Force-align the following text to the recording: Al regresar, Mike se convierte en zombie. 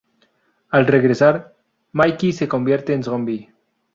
Al 0.69 0.87
regresar, 0.87 1.53
Mike 1.91 2.33
se 2.33 2.47
convierte 2.47 2.93
en 2.95 3.03
zombie. 3.03 3.53